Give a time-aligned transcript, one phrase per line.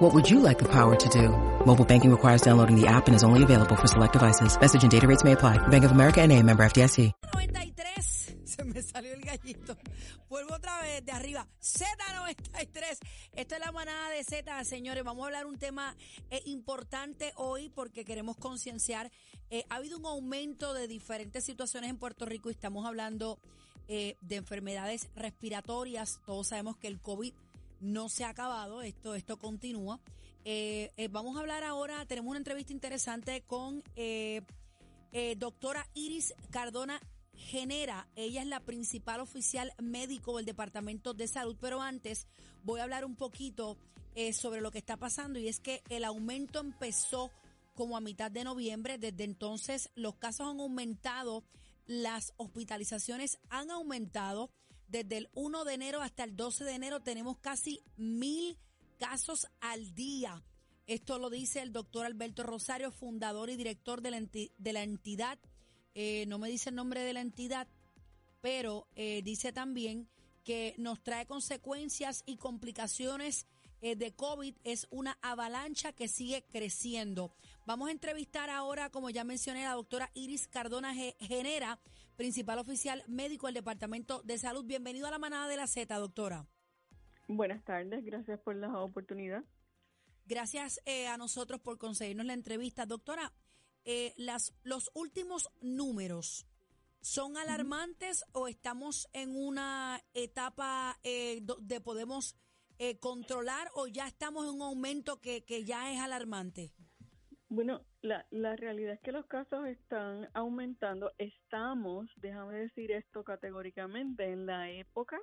[0.00, 1.28] What would you like the power to do?
[1.66, 4.58] Mobile banking requires downloading the app and is only available for select devices.
[4.58, 5.58] Message and data rates may apply.
[5.68, 7.12] Bank of America and a member FDIC.
[7.34, 8.36] 93.
[8.46, 9.76] Se me salió el gallito.
[10.30, 11.46] Vuelvo otra vez de arriba.
[11.60, 12.98] Z93.
[13.34, 15.04] Esto es la manada de Z, señores.
[15.04, 15.94] Vamos a hablar un tema
[16.30, 19.10] eh, importante hoy porque queremos concienciar.
[19.50, 23.38] Eh, ha habido un aumento de diferentes situaciones en Puerto Rico y estamos hablando
[23.86, 26.20] eh, de enfermedades respiratorias.
[26.24, 27.34] Todos sabemos que el COVID
[27.80, 28.82] no se ha acabado.
[28.82, 30.00] Esto, esto continúa.
[30.44, 32.04] Eh, eh, vamos a hablar ahora.
[32.06, 34.42] Tenemos una entrevista interesante con eh,
[35.12, 37.00] eh, doctora Iris Cardona
[37.34, 38.08] Genera.
[38.16, 42.26] Ella es la principal oficial médico del Departamento de Salud, pero antes
[42.62, 43.76] voy a hablar un poquito
[44.14, 47.30] eh, sobre lo que está pasando y es que el aumento empezó
[47.74, 48.98] como a mitad de noviembre.
[48.98, 51.44] Desde entonces los casos han aumentado,
[51.86, 54.50] las hospitalizaciones han aumentado.
[54.90, 58.56] Desde el 1 de enero hasta el 12 de enero tenemos casi mil
[58.98, 60.42] casos al día.
[60.86, 64.82] Esto lo dice el doctor Alberto Rosario, fundador y director de la, enti- de la
[64.82, 65.38] entidad.
[65.94, 67.68] Eh, no me dice el nombre de la entidad,
[68.40, 70.08] pero eh, dice también
[70.44, 73.46] que nos trae consecuencias y complicaciones
[73.82, 74.54] eh, de COVID.
[74.64, 77.32] Es una avalancha que sigue creciendo.
[77.66, 81.78] Vamos a entrevistar ahora, como ya mencioné, la doctora Iris Cardona Ge- Genera,
[82.20, 84.66] principal oficial médico del Departamento de Salud.
[84.66, 86.46] Bienvenido a la manada de la Z, doctora.
[87.28, 89.42] Buenas tardes, gracias por la oportunidad.
[90.26, 92.84] Gracias eh, a nosotros por conseguirnos la entrevista.
[92.84, 93.32] Doctora,
[93.86, 96.46] eh, las, los últimos números
[97.00, 102.36] son alarmantes o estamos en una etapa eh, donde podemos
[102.78, 106.70] eh, controlar o ya estamos en un aumento que, que ya es alarmante?
[107.48, 111.12] Bueno, la, la realidad es que los casos están aumentando.
[111.18, 115.20] Estamos, déjame decir esto categóricamente, en la época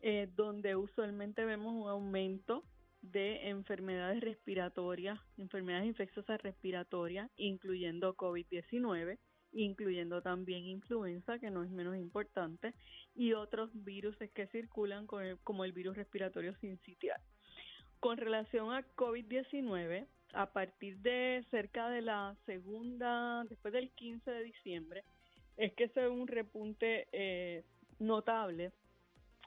[0.00, 2.62] eh, donde usualmente vemos un aumento
[3.00, 9.18] de enfermedades respiratorias, enfermedades infecciosas respiratorias, incluyendo COVID-19,
[9.52, 12.74] incluyendo también influenza, que no es menos importante,
[13.14, 17.20] y otros virus que circulan con el- como el virus respiratorio sincitial.
[18.00, 24.42] Con relación a COVID-19, a partir de cerca de la segunda, después del 15 de
[24.44, 25.04] diciembre,
[25.56, 27.64] es que se ve un repunte eh,
[27.98, 28.72] notable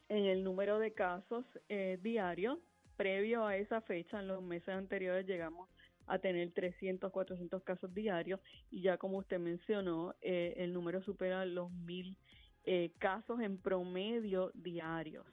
[0.09, 2.59] en el número de casos eh, diarios.
[2.95, 5.69] Previo a esa fecha, en los meses anteriores, llegamos
[6.07, 8.39] a tener 300, 400 casos diarios
[8.71, 12.17] y ya como usted mencionó, eh, el número supera los mil
[12.63, 15.25] eh, casos en promedio diarios.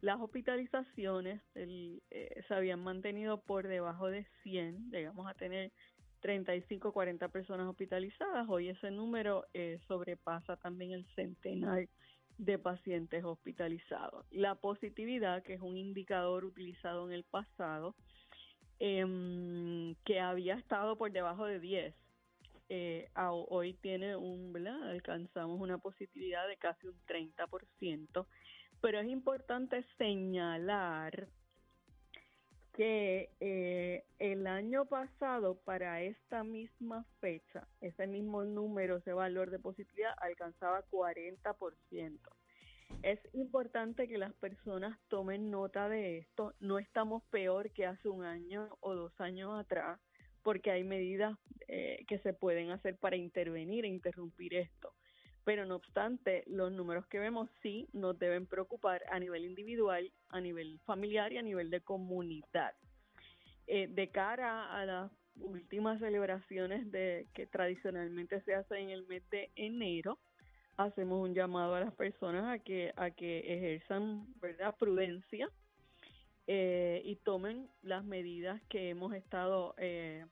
[0.00, 5.72] Las hospitalizaciones eh, se habían mantenido por debajo de 100, llegamos a tener
[6.20, 8.46] 35, 40 personas hospitalizadas.
[8.48, 11.88] Hoy ese número eh, sobrepasa también el centenar
[12.38, 14.26] de pacientes hospitalizados.
[14.30, 17.94] La positividad, que es un indicador utilizado en el pasado,
[18.78, 21.94] em, que había estado por debajo de 10,
[22.68, 23.08] eh,
[23.48, 24.90] hoy tiene un, ¿verdad?
[24.90, 28.26] Alcanzamos una positividad de casi un 30%,
[28.80, 31.28] pero es importante señalar
[32.76, 39.58] que eh, el año pasado para esta misma fecha, ese mismo número, ese valor de
[39.58, 42.18] positividad alcanzaba 40%.
[43.02, 46.54] Es importante que las personas tomen nota de esto.
[46.60, 49.98] No estamos peor que hace un año o dos años atrás,
[50.42, 51.36] porque hay medidas
[51.68, 54.92] eh, que se pueden hacer para intervenir e interrumpir esto.
[55.46, 60.40] Pero no obstante, los números que vemos sí nos deben preocupar a nivel individual, a
[60.40, 62.74] nivel familiar y a nivel de comunidad.
[63.68, 69.22] Eh, de cara a las últimas celebraciones de que tradicionalmente se hacen en el mes
[69.30, 70.18] de enero,
[70.78, 75.48] hacemos un llamado a las personas a que a que ejerzan verdad prudencia
[76.48, 80.26] eh, y tomen las medidas que hemos estado eh,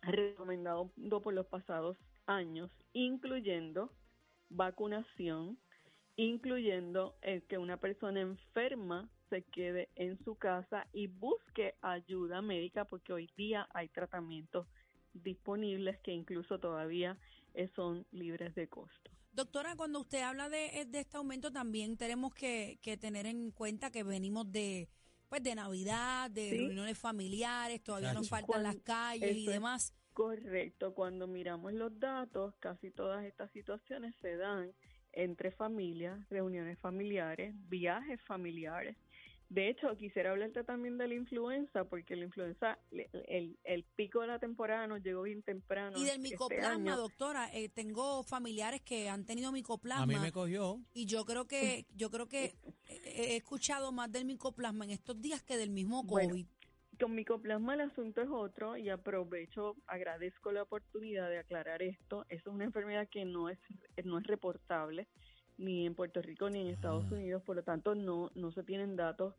[0.00, 1.96] recomendando por los pasados
[2.26, 3.92] años, incluyendo
[4.52, 5.58] vacunación,
[6.16, 12.84] incluyendo el que una persona enferma se quede en su casa y busque ayuda médica
[12.84, 14.66] porque hoy día hay tratamientos
[15.14, 17.18] disponibles que incluso todavía
[17.54, 19.10] eh, son libres de costo.
[19.32, 23.90] Doctora, cuando usted habla de, de este aumento, también tenemos que, que tener en cuenta
[23.90, 24.88] que venimos de
[25.28, 26.58] pues de Navidad, de Sí.
[26.58, 29.94] reuniones familiares, todavía nos faltan las calles y demás.
[30.12, 34.72] Correcto, cuando miramos los datos, casi todas estas situaciones se dan
[35.12, 38.96] entre familias, reuniones familiares, viajes familiares.
[39.48, 44.26] De hecho, quisiera hablarte también de la influenza, porque la influenza, el, el pico de
[44.28, 45.98] la temporada nos llegó bien temprano.
[45.98, 50.04] Y del este micoplasma, doctora, eh, tengo familiares que han tenido micoplasma.
[50.04, 50.80] A mí me cogió.
[50.94, 52.54] Y yo creo que, yo creo que
[53.04, 56.46] he escuchado más del micoplasma en estos días que del mismo COVID.
[57.02, 62.24] Con micoplasma el asunto es otro y aprovecho, agradezco la oportunidad de aclarar esto.
[62.28, 63.58] Es una enfermedad que no es,
[64.04, 65.08] no es reportable
[65.58, 68.94] ni en Puerto Rico ni en Estados Unidos, por lo tanto no, no se tienen
[68.94, 69.34] datos.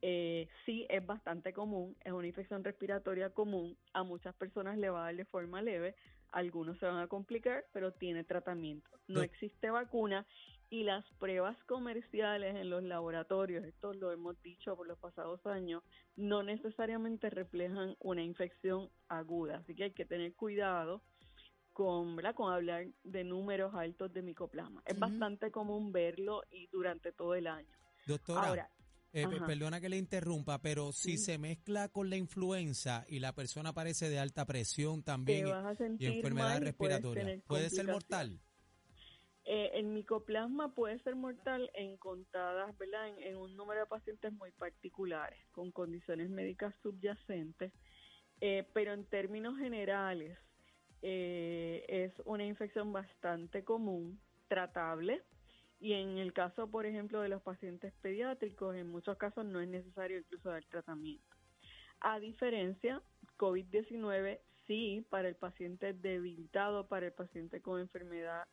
[0.00, 5.00] Eh, sí es bastante común, es una infección respiratoria común, a muchas personas le va
[5.00, 5.96] a dar de forma leve,
[6.30, 8.88] algunos se van a complicar, pero tiene tratamiento.
[9.08, 10.24] No existe vacuna
[10.70, 15.82] y las pruebas comerciales en los laboratorios, esto lo hemos dicho por los pasados años,
[16.16, 21.02] no necesariamente reflejan una infección aguda, así que hay que tener cuidado
[21.72, 22.34] con, ¿verdad?
[22.34, 24.82] con hablar de números altos de micoplasma.
[24.84, 27.68] Es bastante común verlo y durante todo el año.
[28.06, 28.68] Doctora,
[29.12, 33.72] eh, perdona que le interrumpa, pero si se mezcla con la influenza y la persona
[33.72, 35.46] padece de alta presión también
[35.98, 38.40] y, enfermedad respiratoria, ¿puede ser mortal?
[39.50, 43.08] Eh, el micoplasma puede ser mortal en contadas, ¿verdad?
[43.08, 47.72] En, en, un número de pacientes muy particulares, con condiciones médicas subyacentes,
[48.42, 50.38] eh, pero en términos generales,
[51.00, 55.22] eh, es una infección bastante común, tratable,
[55.80, 59.68] y en el caso, por ejemplo, de los pacientes pediátricos, en muchos casos no es
[59.70, 61.36] necesario incluso dar tratamiento.
[62.00, 63.00] A diferencia,
[63.38, 68.46] COVID-19 sí, para el paciente debilitado, para el paciente con enfermedad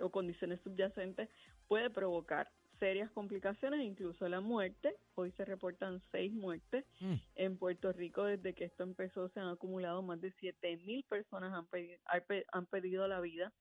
[0.00, 1.28] o condiciones subyacentes,
[1.68, 4.96] puede provocar serias complicaciones, incluso la muerte.
[5.14, 6.84] Hoy se reportan seis muertes.
[7.00, 7.14] Mm.
[7.36, 11.52] En Puerto Rico, desde que esto empezó, se han acumulado más de 7 mil personas
[11.52, 11.66] han,
[12.52, 13.52] han perdido la vida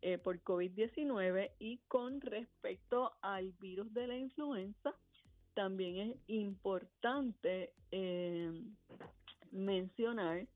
[0.00, 1.50] eh, por COVID-19.
[1.58, 4.94] Y con respecto al virus de la influenza,
[5.54, 8.52] también es importante eh,
[9.50, 10.46] mencionar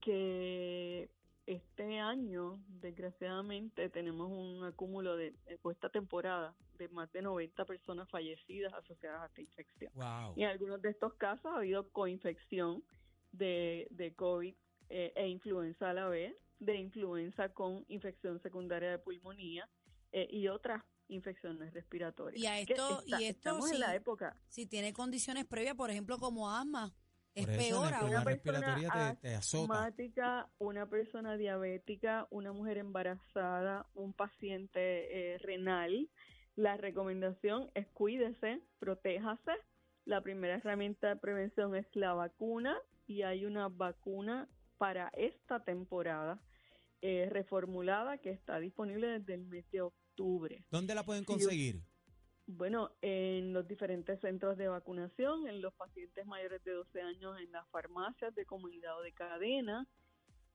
[0.00, 1.08] que
[1.46, 5.34] este año, desgraciadamente, tenemos un acúmulo de,
[5.70, 9.92] esta temporada, de más de 90 personas fallecidas asociadas a esta infección.
[10.36, 12.82] Y en algunos de estos casos ha habido coinfección
[13.32, 14.54] de, de COVID
[14.88, 19.68] eh, e influenza a la vez, de influenza con infección secundaria de pulmonía
[20.12, 22.42] eh, y otras infecciones respiratorias.
[22.42, 24.36] Y a esto, y esto estamos en la época.
[24.48, 26.94] Si tiene condiciones previas, por ejemplo, como asma,
[27.34, 36.08] es peor Una persona asmática, una persona diabética, una mujer embarazada, un paciente eh, renal.
[36.54, 39.52] La recomendación es cuídese, protéjase.
[40.04, 42.76] La primera herramienta de prevención es la vacuna
[43.06, 44.48] y hay una vacuna
[44.78, 46.40] para esta temporada
[47.00, 50.64] eh, reformulada que está disponible desde el mes de octubre.
[50.70, 51.82] ¿Dónde la pueden conseguir?
[52.46, 57.50] Bueno, en los diferentes centros de vacunación, en los pacientes mayores de 12 años, en
[57.52, 59.86] las farmacias de comunidad o de cadena,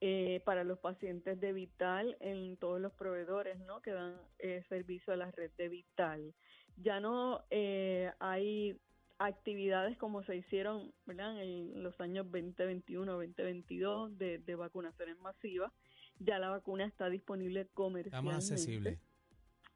[0.02, 3.82] eh, para los pacientes de Vital, en todos los proveedores ¿no?
[3.82, 6.34] que dan eh, servicio a la red de Vital.
[6.78, 8.80] Ya no eh, hay
[9.18, 11.42] actividades como se hicieron ¿verdad?
[11.42, 15.74] en los años 2021, 2022 de, de vacunaciones masivas.
[16.20, 18.30] Ya la vacuna está disponible comercialmente.
[18.30, 19.00] Está más accesible.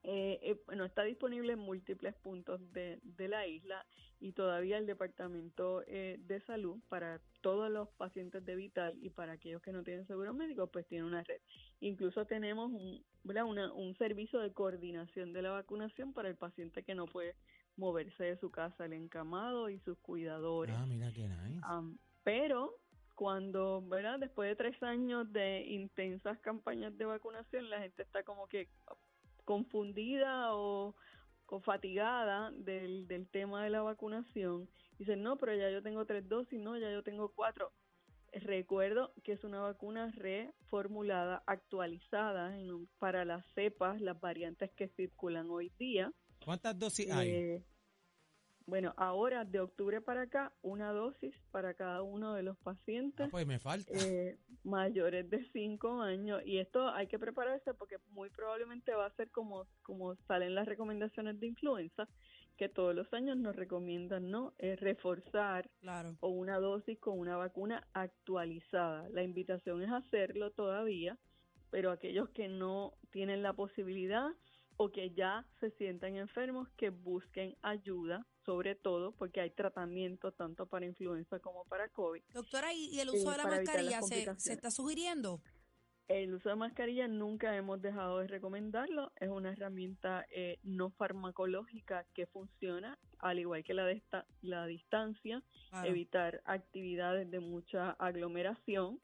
[0.04, 3.86] Eh, eh, bueno, está disponible en múltiples puntos de, de la isla
[4.20, 9.34] y todavía el Departamento eh, de Salud para todos los pacientes de Vital y para
[9.34, 11.40] aquellos que no tienen seguro médico, pues tiene una red.
[11.80, 16.96] Incluso tenemos un, Una, un servicio de coordinación de la vacunación para el paciente que
[16.96, 17.36] no puede
[17.78, 20.76] moverse de su casa, el encamado y sus cuidadores.
[20.78, 21.62] Ah, mira qué nice.
[22.24, 22.76] pero
[23.16, 24.20] cuando, ¿verdad?
[24.20, 28.68] Después de tres años de intensas campañas de vacunación, la gente está como que
[29.46, 30.96] confundida o,
[31.62, 36.60] fatigada del, del tema de la vacunación, dicen, no, pero ya yo tengo tres dosis,
[36.60, 37.72] no, ya yo tengo cuatro.
[38.32, 42.58] Recuerdo que es una vacuna reformulada, actualizada
[42.98, 46.12] para las cepas, las variantes que circulan hoy día.
[46.44, 47.64] ¿Cuántas dosis hay?
[48.64, 53.28] Eh, bueno, ahora de octubre para acá, una dosis para cada uno de los pacientes.
[53.28, 53.92] Ah, pues me falta.
[53.94, 56.42] Eh, mayores de 5 años.
[56.46, 60.68] Y esto hay que prepararse porque muy probablemente va a ser como, como salen las
[60.68, 62.08] recomendaciones de influenza,
[62.58, 64.54] que todos los años nos recomiendan, ¿no?
[64.60, 65.70] Es reforzar
[66.20, 69.10] o una dosis con una vacuna actualizada.
[69.10, 71.18] La invitación es hacerlo todavía,
[71.72, 74.30] pero aquellos que no tienen la posibilidad
[74.78, 80.66] o que ya se sientan enfermos, que busquen ayuda sobre todo porque hay tratamiento tanto
[80.66, 82.22] para influenza como para COVID.
[82.34, 85.42] Doctora, ¿y el uso de la eh, mascarilla se, se, está sugiriendo?
[86.08, 89.12] El uso de mascarilla nunca hemos dejado de recomendarlo.
[89.16, 94.66] Es una herramienta eh, no farmacológica que funciona, al igual que la, de esta, la
[94.66, 95.42] distancia,
[95.86, 99.00] evitar actividades de mucha aglomeración,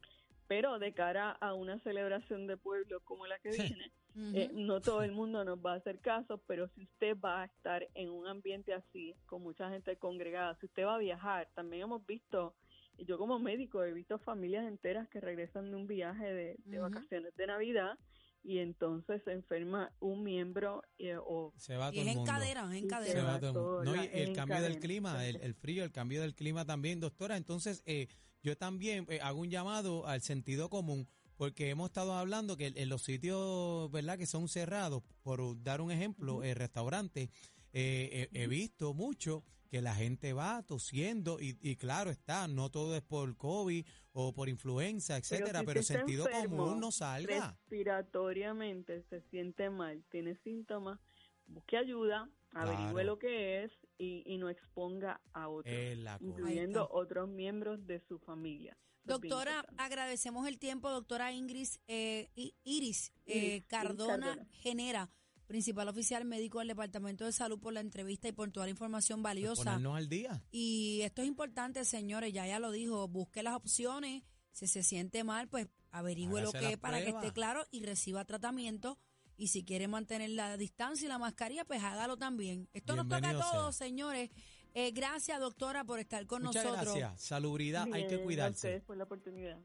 [0.49, 3.91] pero de cara a una celebración de pueblo como la que viene,
[4.33, 7.45] eh, no todo el mundo nos va a hacer caso, pero si usted va a
[7.45, 11.83] estar en un ambiente así, con mucha gente congregada, si usted va a viajar, también
[11.83, 12.55] hemos visto
[12.97, 17.47] yo como médico he visto familias enteras que regresan de un viaje de, vacaciones de
[17.47, 17.97] Navidad
[18.43, 22.75] y entonces se enferma un miembro eh, o se va todo y es en cadera,
[22.75, 23.39] en cadera.
[23.39, 27.37] no, y el cambio del clima, el, frío, el cambio del clima también, doctora.
[27.37, 28.07] Entonces, eh,
[28.41, 32.89] yo también eh, hago un llamado al sentido común porque hemos estado hablando que en
[32.89, 37.29] los sitios, ¿verdad?, que son cerrados, por dar un ejemplo, el restaurante,
[37.71, 43.37] he visto mucho que la gente va tosiendo y, claro está, no todo es por
[43.37, 47.51] COVID o por influenza, etcétera, pero, sentido común no salga.
[47.51, 50.99] Respiratoriamente se siente mal, tiene síntomas,
[51.45, 55.75] busque ayuda, averigüe lo que es y, no exponga a otros,
[56.19, 58.77] incluyendo otros miembros de su familia.
[59.03, 62.29] Doctora, agradecemos el tiempo, doctora Ingrid, eh,
[62.63, 65.09] Iris, eh, Cardona Genera
[65.49, 69.23] principal oficial médico del Departamento de Salud, por la entrevista y por toda la información
[69.23, 69.63] valiosa.
[69.63, 70.43] Ponernos al día.
[70.51, 75.23] Y esto es importante, señores, ya ya lo dijo, busque las opciones, si se siente
[75.23, 78.99] mal, pues averigüe lo que es para que esté claro y reciba tratamiento.
[79.39, 82.67] Y si quiere mantener la distancia y la mascarilla, pues hágalo también.
[82.73, 84.29] Esto nos toca a todos, señores.
[84.73, 86.93] Eh, gracias, doctora, por estar con Muchas nosotros.
[86.93, 87.21] Gracias.
[87.21, 88.81] Salubridad, hay que cuidarse.
[88.85, 89.57] por la oportunidad.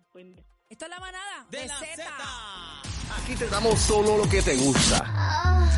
[0.71, 1.69] Esto es la manada de,
[3.23, 5.75] Aquí te damos solo lo que te gusta.